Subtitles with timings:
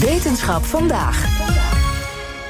[0.00, 1.26] Wetenschap vandaag.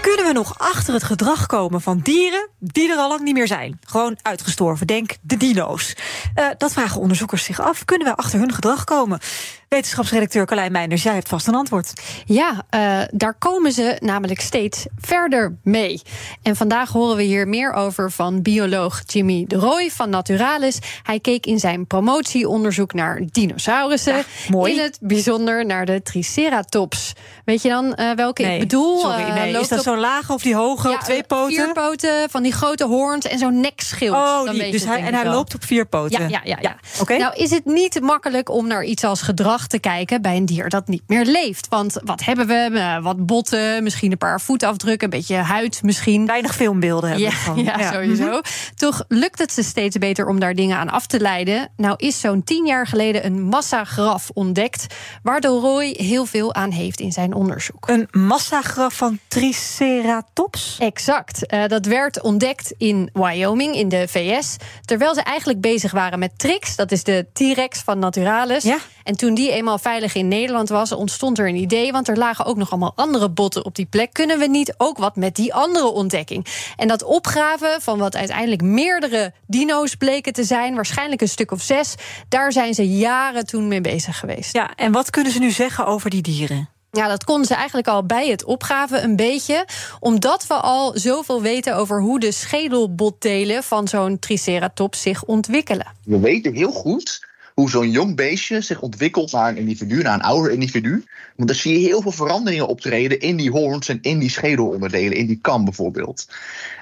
[0.00, 3.46] Kunnen we nog achter het gedrag komen van dieren die er al lang niet meer
[3.46, 3.80] zijn?
[3.86, 5.96] Gewoon uitgestorven, denk de dino's.
[6.38, 7.84] Uh, dat vragen onderzoekers zich af.
[7.84, 9.20] Kunnen we achter hun gedrag komen?
[9.68, 11.92] Wetenschapsredacteur Carlijn Meinders, jij hebt vast een antwoord.
[12.24, 16.02] Ja, uh, daar komen ze namelijk steeds verder mee.
[16.42, 20.78] En vandaag horen we hier meer over van bioloog Jimmy de Roy van Naturalis.
[21.02, 24.16] Hij keek in zijn promotieonderzoek naar dinosaurussen.
[24.16, 24.72] Ja, mooi.
[24.72, 27.12] In het bijzonder naar de Triceratops.
[27.44, 29.00] Weet je dan uh, welke nee, ik bedoel?
[29.00, 29.60] Sorry, nee.
[29.60, 31.54] Is dat zo laag of die hoge ja, op twee poten?
[31.54, 34.16] Vier poten, van die grote hoorns en zo'n nekschild.
[34.16, 36.20] Oh, dan die, weet dus hij, en hij loopt op vier poten.
[36.20, 36.58] Ja, ja, ja.
[36.60, 36.76] ja.
[37.00, 37.16] Oké.
[37.16, 40.68] Nou is het niet makkelijk om naar iets als gedrag te kijken bij een dier
[40.68, 41.68] dat niet meer leeft.
[41.68, 42.68] Want wat hebben we?
[42.72, 46.26] Uh, wat botten, misschien een paar voetafdrukken, een beetje huid misschien.
[46.26, 47.64] Weinig filmbeelden hebben Ja, we van.
[47.64, 48.40] ja, sowieso.
[48.74, 51.68] Toch lukt het ze steeds beter om daar dingen aan af te leiden.
[51.76, 54.86] Nou is zo'n tien jaar geleden een massagraf ontdekt...
[55.22, 57.88] waar de Roy heel veel aan heeft in zijn onderzoek.
[57.88, 60.76] Een massagraf van Triceratops?
[60.78, 61.52] Exact.
[61.52, 64.56] Uh, dat werd ontdekt in Wyoming, in de VS...
[64.84, 66.76] terwijl ze eigenlijk bezig waren met Trix.
[66.76, 68.62] Dat is de T-Rex van Naturalis.
[68.62, 68.78] Ja.
[69.06, 71.92] En toen die eenmaal veilig in Nederland was, ontstond er een idee.
[71.92, 74.12] Want er lagen ook nog allemaal andere botten op die plek.
[74.12, 76.46] Kunnen we niet ook wat met die andere ontdekking?
[76.76, 81.62] En dat opgraven van wat uiteindelijk meerdere dino's bleken te zijn, waarschijnlijk een stuk of
[81.62, 81.94] zes,
[82.28, 84.52] daar zijn ze jaren toen mee bezig geweest.
[84.52, 86.68] Ja, en wat kunnen ze nu zeggen over die dieren?
[86.90, 89.66] Ja, dat konden ze eigenlijk al bij het opgraven een beetje.
[90.00, 95.86] Omdat we al zoveel weten over hoe de schedelbotdelen van zo'n Triceratops zich ontwikkelen.
[96.04, 97.25] We weten heel goed
[97.56, 101.04] hoe zo'n jong beestje zich ontwikkelt naar een individu, naar een ouder individu.
[101.36, 105.16] Want dan zie je heel veel veranderingen optreden in die hoorns en in die schedelonderdelen,
[105.16, 106.28] in die kam bijvoorbeeld.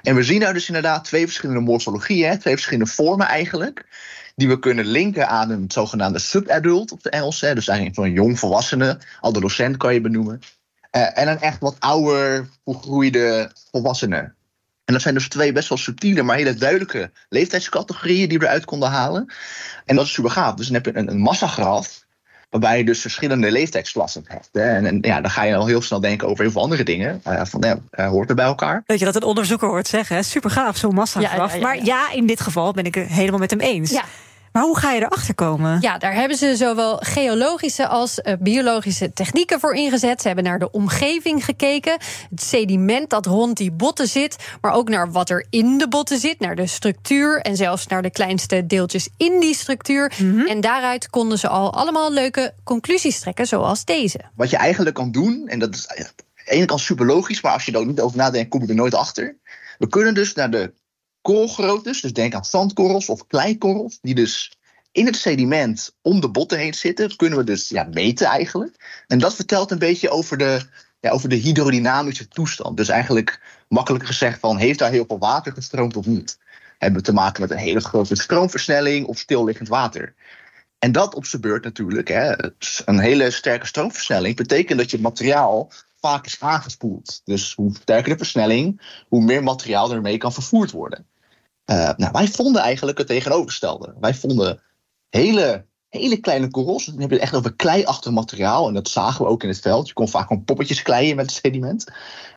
[0.02, 3.86] En we zien daar dus inderdaad twee verschillende morfologieën, twee verschillende vormen eigenlijk.
[4.36, 7.40] Die we kunnen linken aan een zogenaamde subadult op de Engels.
[7.40, 10.40] Hè, dus eigenlijk zo'n jong volwassene, adolescent kan je benoemen.
[10.96, 14.32] Uh, en een echt wat ouder, volgroeide volwassene.
[14.84, 18.64] En dat zijn dus twee best wel subtiele, maar hele duidelijke leeftijdscategorieën die we eruit
[18.64, 19.32] konden halen.
[19.84, 20.54] En dat is super gaaf.
[20.54, 22.04] Dus dan heb je een, een massagraf,
[22.50, 24.48] waarbij je dus verschillende leeftijdsklassen hebt.
[24.52, 24.76] Hè.
[24.76, 27.22] En, en, ja, dan ga je al heel snel denken over heel veel andere dingen.
[27.28, 28.82] Uh, van, ja, uh, hoort er bij elkaar.
[28.86, 30.24] Dat je dat een onderzoeker hoort zeggen.
[30.24, 31.36] Super gaaf, zo'n massagraf.
[31.36, 34.00] Ja, ja, ja, maar ja, in dit geval ben ik het helemaal met hem eens.
[34.54, 35.80] Maar hoe ga je erachter komen?
[35.80, 40.20] Ja, daar hebben ze zowel geologische als uh, biologische technieken voor ingezet.
[40.20, 41.96] Ze hebben naar de omgeving gekeken,
[42.30, 46.18] het sediment dat rond die botten zit, maar ook naar wat er in de botten
[46.18, 50.12] zit, naar de structuur en zelfs naar de kleinste deeltjes in die structuur.
[50.18, 50.46] Mhm.
[50.46, 54.20] En daaruit konden ze al allemaal leuke conclusies trekken, zoals deze.
[54.34, 56.06] Wat je eigenlijk kan doen, en dat is aan
[56.44, 58.68] de ene kant super logisch, maar als je er ook niet over nadenkt, kom je
[58.68, 59.36] er nooit achter.
[59.78, 60.72] We kunnen dus naar de
[61.24, 64.52] korrelgroottes, dus denk aan zandkorrels of kleikorrels, die dus
[64.92, 69.04] in het sediment om de botten heen zitten, kunnen we dus ja, meten eigenlijk.
[69.06, 70.60] En dat vertelt een beetje over de,
[71.00, 72.76] ja, over de hydrodynamische toestand.
[72.76, 76.38] Dus eigenlijk makkelijk gezegd van, heeft daar heel veel water gestroomd of niet?
[76.78, 80.14] Hebben we te maken met een hele grote stroomversnelling of stilliggend water?
[80.78, 82.34] En dat op zijn beurt natuurlijk, hè,
[82.84, 85.70] een hele sterke stroomversnelling, betekent dat je materiaal
[86.00, 87.20] vaak is aangespoeld.
[87.24, 91.06] Dus hoe sterker de versnelling, hoe meer materiaal ermee kan vervoerd worden.
[91.70, 93.94] Uh, nou, wij vonden eigenlijk het tegenovergestelde.
[94.00, 94.62] Wij vonden
[95.08, 96.84] hele, hele kleine korrels.
[96.84, 98.68] Dan heb je het echt over kleiachtig materiaal.
[98.68, 99.88] En dat zagen we ook in het veld.
[99.88, 101.92] Je kon vaak gewoon poppetjes kleien met het sediment.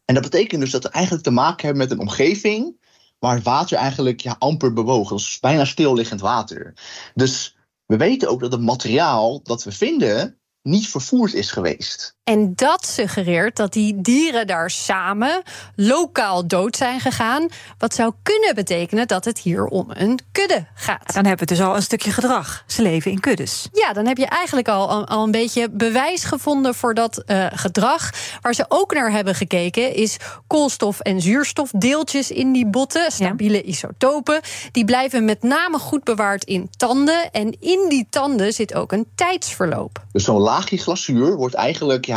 [0.05, 2.85] En dat betekent dus dat we eigenlijk te maken hebben met een omgeving
[3.19, 5.09] waar het water eigenlijk ja, amper bewoog.
[5.09, 6.73] Dat is bijna stilliggend water.
[7.13, 12.16] Dus we weten ook dat het materiaal dat we vinden niet vervoerd is geweest.
[12.29, 15.41] En dat suggereert dat die dieren daar samen
[15.75, 17.47] lokaal dood zijn gegaan.
[17.77, 21.13] Wat zou kunnen betekenen dat het hier om een kudde gaat.
[21.13, 22.63] Dan hebben we dus al een stukje gedrag.
[22.65, 23.67] Ze leven in kuddes.
[23.71, 28.11] Ja, dan heb je eigenlijk al, al een beetje bewijs gevonden voor dat uh, gedrag.
[28.41, 30.17] Waar ze ook naar hebben gekeken is
[30.47, 33.11] koolstof- en zuurstofdeeltjes in die botten.
[33.11, 33.63] Stabiele ja.
[33.63, 34.41] isotopen.
[34.71, 37.31] Die blijven met name goed bewaard in tanden.
[37.31, 40.05] En in die tanden zit ook een tijdsverloop.
[40.11, 42.05] Dus zo'n laagje glazuur wordt eigenlijk...
[42.05, 42.16] Ja,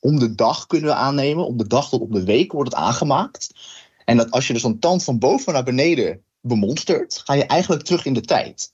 [0.00, 1.46] om de dag kunnen we aannemen.
[1.46, 3.54] Om de dag tot om de week wordt het aangemaakt.
[4.04, 7.82] En dat als je dus een tand van boven naar beneden bemonstert, ga je eigenlijk
[7.82, 8.72] terug in de tijd.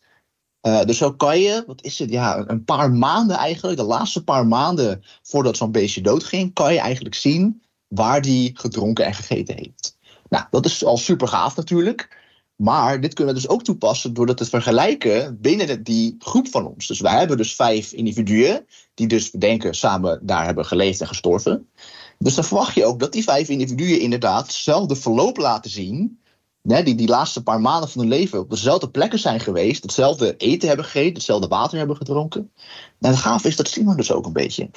[0.63, 4.25] Uh, dus zo kan je, wat is het, ja, een paar maanden eigenlijk, de laatste
[4.25, 9.57] paar maanden voordat zo'n beestje doodging, kan je eigenlijk zien waar die gedronken en gegeten
[9.57, 9.97] heeft.
[10.29, 12.17] Nou, dat is al super gaaf natuurlijk.
[12.59, 16.87] Maar dit kunnen we dus ook toepassen doordat het vergelijken binnen die groep van ons.
[16.87, 21.07] Dus wij hebben dus vijf individuen die dus we denken samen daar hebben geleefd en
[21.07, 21.69] gestorven.
[22.19, 26.21] Dus dan verwacht je ook dat die vijf individuen inderdaad hetzelfde verloop laten zien.
[26.63, 29.83] Die die laatste paar maanden van hun leven op dezelfde plekken zijn geweest.
[29.83, 32.53] Hetzelfde eten hebben gegeten, hetzelfde water hebben gedronken.
[33.01, 34.71] En het gaaf is, dat zien we dus ook een beetje.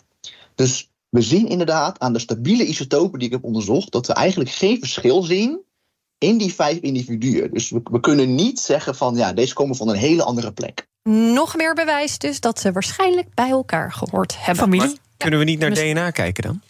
[0.56, 4.50] Dus we zien inderdaad aan de stabiele isotopen die ik heb onderzocht, dat we eigenlijk
[4.50, 5.70] geen verschil zien
[6.22, 7.54] in die vijf individuen.
[7.54, 10.88] Dus we, we kunnen niet zeggen van ja, deze komen van een hele andere plek.
[11.10, 14.64] Nog meer bewijs dus dat ze waarschijnlijk bij elkaar gehoord hebben.
[14.64, 14.98] Familie?
[15.18, 16.62] Kunnen we niet naar DNA kijken dan?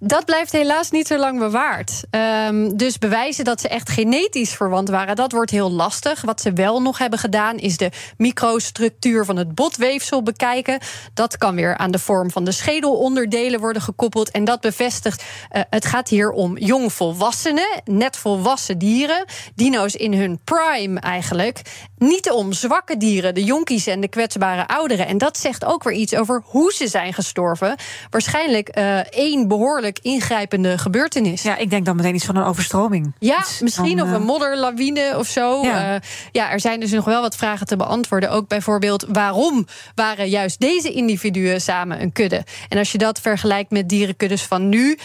[0.00, 2.02] Dat blijft helaas niet zo lang bewaard.
[2.10, 6.20] Um, dus bewijzen dat ze echt genetisch verwant waren, dat wordt heel lastig.
[6.20, 10.78] Wat ze wel nog hebben gedaan, is de microstructuur van het botweefsel bekijken.
[11.14, 14.30] Dat kan weer aan de vorm van de schedelonderdelen worden gekoppeld.
[14.30, 19.24] En dat bevestigt, uh, het gaat hier om jongvolwassenen, net volwassen dieren.
[19.54, 21.62] Dino's in hun prime eigenlijk.
[21.98, 25.06] Niet om zwakke dieren, de jonkies en de kwetsbare ouderen.
[25.06, 27.76] En dat zegt ook weer iets over hoe ze zijn gestorven.
[28.10, 31.42] Waarschijnlijk uh, één behoorlijk ingrijpende gebeurtenis.
[31.42, 33.14] Ja, ik denk dan meteen iets van een overstroming.
[33.18, 35.62] Ja, iets misschien van, of een eh, modderlawine of zo.
[35.62, 35.94] Ja.
[35.94, 36.00] Uh,
[36.32, 38.30] ja, er zijn dus nog wel wat vragen te beantwoorden.
[38.30, 42.44] Ook bijvoorbeeld waarom waren juist deze individuen samen een kudde?
[42.68, 44.98] En als je dat vergelijkt met dierenkuddes van nu,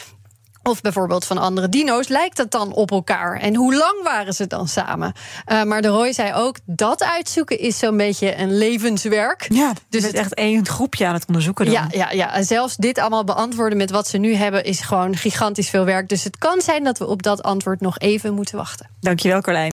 [0.63, 3.40] of bijvoorbeeld van andere dino's, lijkt het dan op elkaar?
[3.40, 5.13] En hoe lang waren ze dan samen?
[5.48, 9.46] Uh, maar de Roy zei ook, dat uitzoeken is zo'n beetje een levenswerk.
[9.50, 11.74] Ja, dus het is echt één groepje aan het onderzoeken dan.
[11.74, 14.63] Ja, ja, ja, en zelfs dit allemaal beantwoorden met wat ze nu hebben...
[14.63, 16.10] is gewoon gigantisch veel werk.
[16.10, 18.90] Dus het kan zijn dat we op dat antwoord nog even moeten wachten.
[19.00, 19.69] Dankjewel, Carlijn.